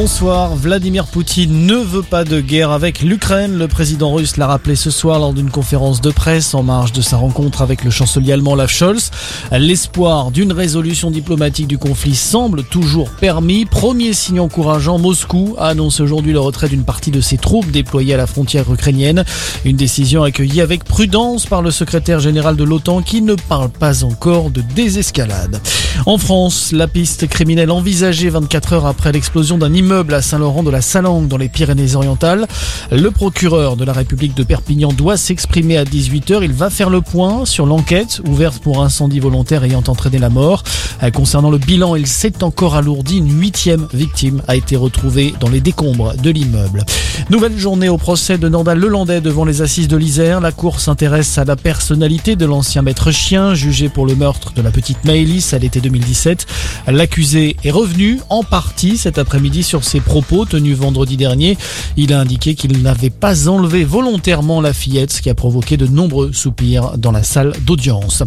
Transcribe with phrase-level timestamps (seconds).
[0.00, 0.54] Bonsoir.
[0.54, 3.58] Vladimir Poutine ne veut pas de guerre avec l'Ukraine.
[3.58, 7.00] Le président russe l'a rappelé ce soir lors d'une conférence de presse en marge de
[7.00, 9.10] sa rencontre avec le chancelier allemand Olaf Scholz.
[9.50, 13.64] L'espoir d'une résolution diplomatique du conflit semble toujours permis.
[13.64, 18.14] Premier signe encourageant, Moscou a annoncé aujourd'hui le retrait d'une partie de ses troupes déployées
[18.14, 19.24] à la frontière ukrainienne.
[19.64, 24.04] Une décision accueillie avec prudence par le secrétaire général de l'OTAN qui ne parle pas
[24.04, 25.60] encore de désescalade.
[26.06, 30.70] En France, la piste criminelle envisagée 24 heures après l'explosion d'un immeuble à Saint-Laurent de
[30.70, 32.46] la Salangue dans les Pyrénées-Orientales.
[32.92, 36.40] Le procureur de la République de Perpignan doit s'exprimer à 18h.
[36.42, 40.62] Il va faire le point sur l'enquête ouverte pour incendie volontaire ayant entraîné la mort.
[41.02, 43.18] Euh, concernant le bilan, il s'est encore alourdi.
[43.18, 46.84] Une huitième victime a été retrouvée dans les décombres de l'immeuble.
[47.30, 50.40] Nouvelle journée au procès de Nordal Lelandais devant les assises de l'Isère.
[50.40, 54.60] La cour s'intéresse à la personnalité de l'ancien maître chien jugé pour le meurtre de
[54.60, 56.46] la petite Maëlys à l'été 2017.
[56.88, 61.56] L'accusé est revenu en partie cet après-midi sur ses propos tenus vendredi dernier.
[61.96, 65.86] Il a indiqué qu'il n'avait pas enlevé volontairement la fillette, ce qui a provoqué de
[65.86, 68.22] nombreux soupirs dans la salle d'audience.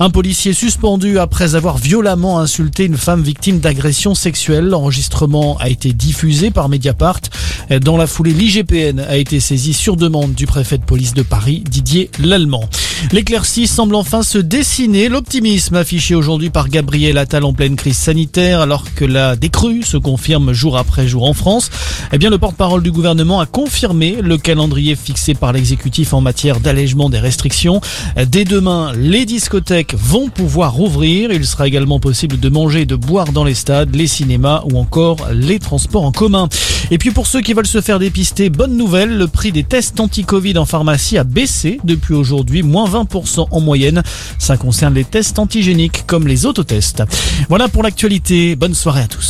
[0.00, 4.66] Un policier suspendu après avoir violemment insulté une femme victime d'agression sexuelle.
[4.66, 7.20] L'enregistrement a été diffusé par Mediapart.
[7.82, 11.62] Dans la foulée, l'IGPN a été saisi sur demande du préfet de police de Paris,
[11.68, 12.68] Didier Lallemand.
[13.12, 15.08] L'éclaircie semble enfin se dessiner.
[15.08, 19.96] L'optimisme affiché aujourd'hui par Gabriel Attal en pleine crise sanitaire, alors que la décrue se
[19.96, 21.70] confirme jour après jour en France.
[22.12, 26.60] Eh bien, le porte-parole du gouvernement a confirmé le calendrier fixé par l'exécutif en matière
[26.60, 27.80] d'allègement des restrictions.
[28.26, 31.30] Dès demain, les discothèques vont pouvoir rouvrir.
[31.30, 34.78] Il sera également possible de manger et de boire dans les stades, les cinémas ou
[34.78, 36.48] encore les transports en commun.
[36.90, 40.00] Et puis pour ceux qui veulent se faire dépister, bonne nouvelle, le prix des tests
[40.00, 44.02] anti-Covid en pharmacie a baissé depuis aujourd'hui, moins 20% en moyenne.
[44.38, 47.02] Ça concerne les tests antigéniques comme les autotests.
[47.48, 48.56] Voilà pour l'actualité.
[48.56, 49.22] Bonne soirée à tous.